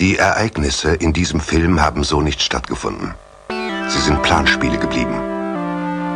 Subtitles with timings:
[0.00, 3.12] Die Ereignisse in diesem Film haben so nicht stattgefunden.
[3.88, 5.12] Sie sind Planspiele geblieben.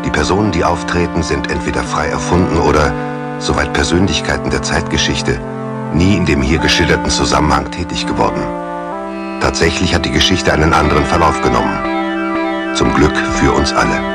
[0.07, 2.95] Die Personen, die auftreten, sind entweder frei erfunden oder,
[3.41, 5.39] soweit Persönlichkeiten der Zeitgeschichte,
[5.93, 8.43] nie in dem hier geschilderten Zusammenhang tätig geworden.
[9.43, 12.75] Tatsächlich hat die Geschichte einen anderen Verlauf genommen.
[12.75, 14.14] Zum Glück für uns alle.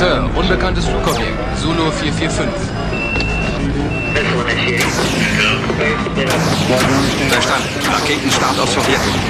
[0.00, 2.48] Sir, unbekanntes Flugobjekt, Solo 445.
[7.28, 7.68] Verstanden.
[7.92, 9.28] Raketenstart aus Sowjetunion.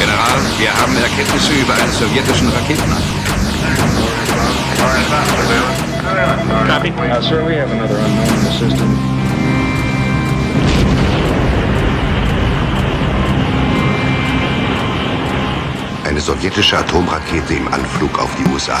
[0.00, 3.24] General, wir haben Erkenntnisse über einen sowjetischen Raketenangriff.
[6.66, 6.90] Copy.
[6.90, 9.13] Uh, sir, we have another unknown in the system.
[16.20, 18.80] Sowjetische Atomrakete im Anflug auf die USA.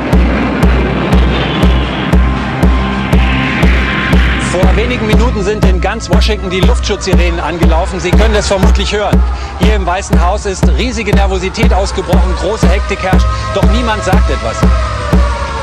[4.71, 7.99] Vor wenigen Minuten sind in ganz Washington die Luftschutzsirenen angelaufen.
[7.99, 9.21] Sie können es vermutlich hören.
[9.59, 14.55] Hier im Weißen Haus ist riesige Nervosität ausgebrochen, große Hektik herrscht, doch niemand sagt etwas.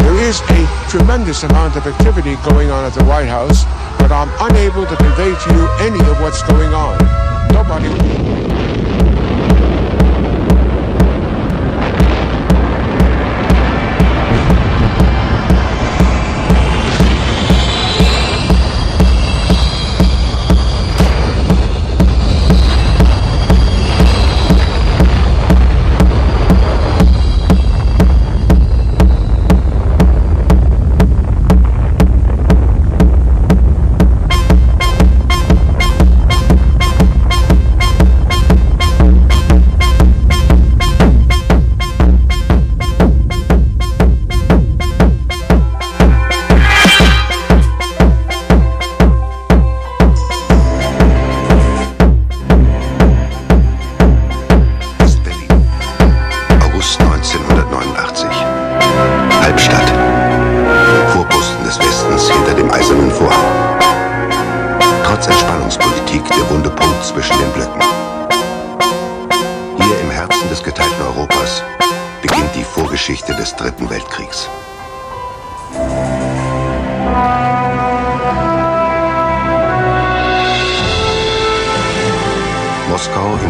[0.00, 3.64] There is a tremendous amount of activity going on at the White House,
[3.98, 6.98] but I'm unable to convey to you any of what's going on.
[7.50, 8.47] Nobody.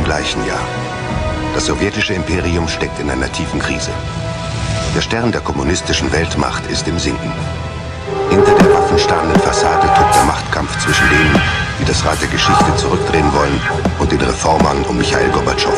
[0.08, 0.66] gleichen Jahr.
[1.52, 3.90] Das sowjetische Imperium steckt in einer tiefen Krise.
[4.96, 7.30] Der Stern der kommunistischen Weltmacht ist im Sinken.
[8.30, 11.38] Hinter der waffenstarrenden Fassade tobt der Machtkampf zwischen denen,
[11.78, 13.60] die das Rad der Geschichte zurückdrehen wollen,
[13.98, 15.76] und den Reformern um Michael Gorbatschow.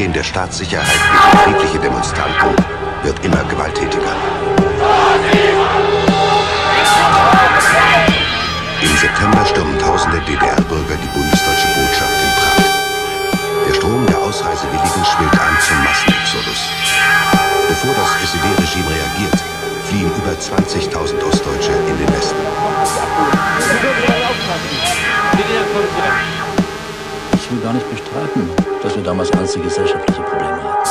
[0.00, 0.88] Vorgehen der Staatssicherheit
[1.44, 2.56] gegen friedliche Demonstranten
[3.02, 4.16] wird immer gewalttätiger.
[8.80, 12.64] Im September stürmen tausende DDR-Bürger die bundesdeutsche Botschaft in Prag.
[13.68, 16.70] Der Strom der Ausreisewilligen schwillt an zum Massenexodus.
[17.68, 19.38] Bevor das SED-Regime reagiert,
[19.84, 22.40] fliehen über 20.000 Ostdeutsche in den Westen.
[27.50, 28.48] Ich will gar nicht bestreiten,
[28.80, 30.90] dass wir damals ernste gesellschaftliche Probleme hatten.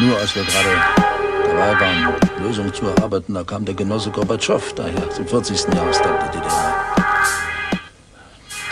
[0.00, 0.68] Nur als wir gerade
[1.46, 5.72] dabei waren, Lösungen zu erarbeiten, da kam der Genosse Gorbatschow daher zum 40.
[5.72, 6.74] Jahrestag der DDR.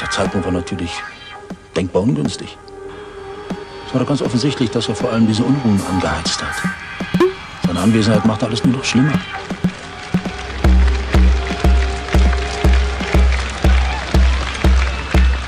[0.00, 0.90] Der Zeitpunkt war natürlich
[1.76, 2.58] denkbar ungünstig.
[3.86, 6.56] Es war doch ganz offensichtlich, dass er vor allem diese Unruhen angeheizt hat.
[7.68, 9.12] Seine Anwesenheit machte alles nur noch schlimmer.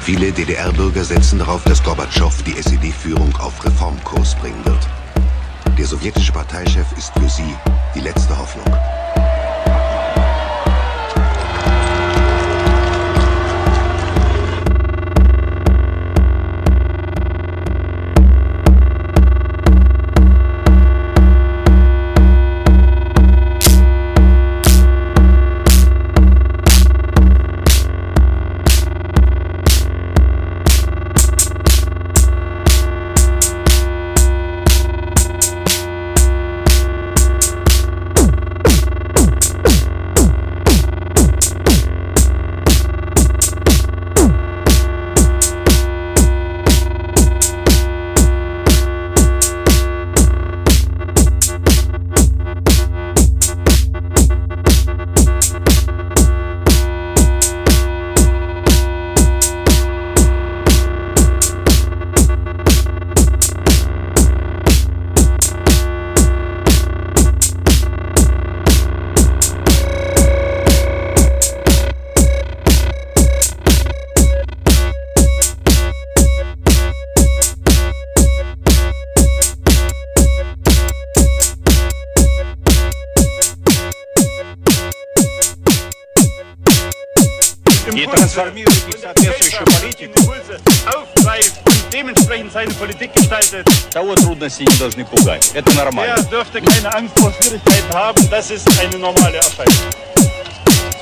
[0.05, 4.87] Viele DDR-Bürger setzen darauf, dass Gorbatschow die SED-Führung auf Reformkurs bringen wird.
[5.79, 7.57] Der sowjetische Parteichef ist für sie
[7.95, 8.67] die letzte Hoffnung.
[87.93, 90.35] и трансформирует их в соответствующую политику,
[93.91, 95.51] того трудности не должны пугать.
[95.55, 96.17] Это нормально.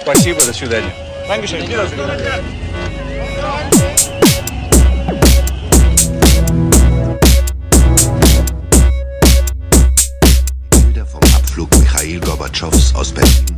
[0.02, 0.94] Спасибо, до свидания.
[1.28, 2.00] Dankeschön, wiedersehen.
[11.36, 13.51] Abflug Michail Gorbatschows aus Berlin.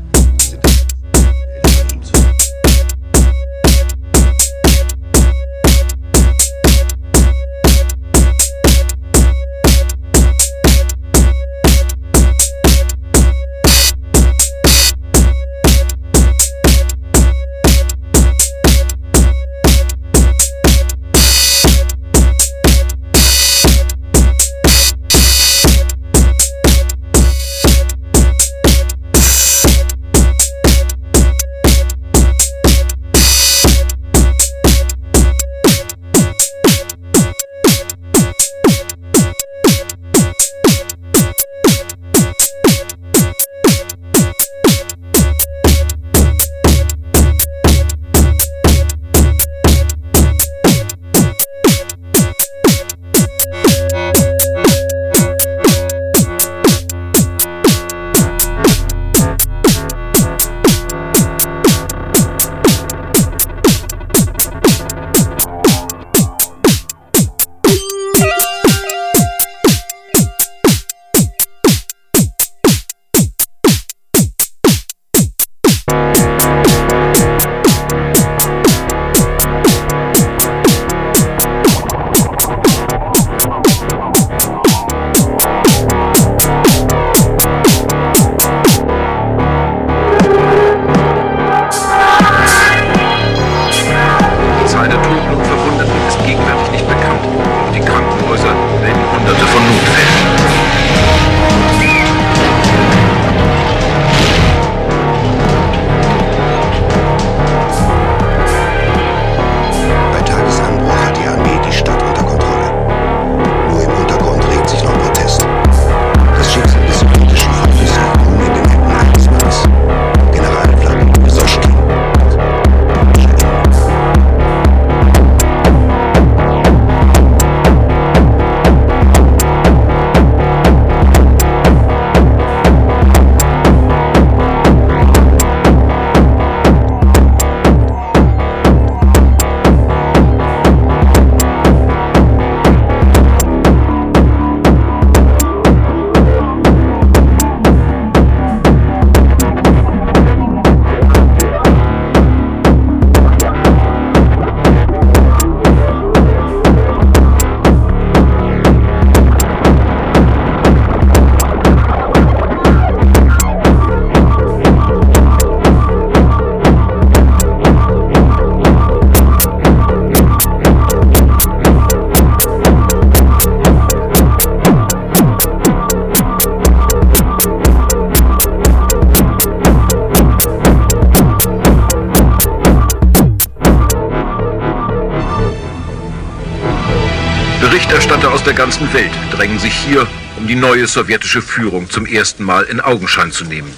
[187.95, 190.05] Berichterstatter aus der ganzen Welt drängen sich hier,
[190.37, 193.71] um die neue sowjetische Führung zum ersten Mal in Augenschein zu nehmen.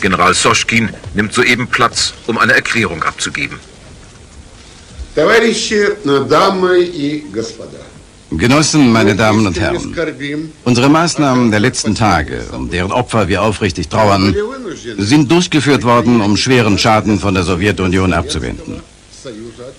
[0.00, 3.58] General Soschkin nimmt soeben Platz, um eine Erklärung abzugeben.
[8.30, 9.94] Genossen, meine Damen und Herren,
[10.64, 14.34] unsere Maßnahmen der letzten Tage, um deren Opfer wir aufrichtig trauern,
[14.96, 18.80] sind durchgeführt worden, um schweren Schaden von der Sowjetunion abzuwenden.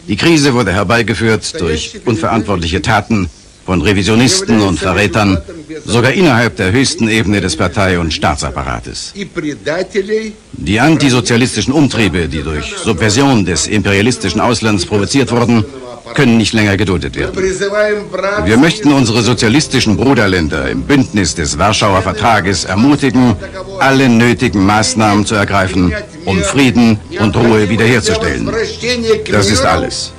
[0.07, 3.31] Die Krise wurde herbeigeführt durch unverantwortliche Taten
[3.65, 5.37] von Revisionisten und Verrätern,
[5.85, 9.13] sogar innerhalb der höchsten Ebene des Partei- und Staatsapparates.
[10.53, 15.65] Die antisozialistischen Umtriebe, die durch Subversion des imperialistischen Auslands provoziert wurden,
[16.13, 17.35] können nicht länger geduldet werden.
[18.45, 23.35] Wir möchten unsere sozialistischen Bruderländer im Bündnis des Warschauer Vertrages ermutigen,
[23.79, 25.93] alle nötigen Maßnahmen zu ergreifen,
[26.25, 28.51] um Frieden und Ruhe wiederherzustellen.
[29.31, 30.11] Das ist alles.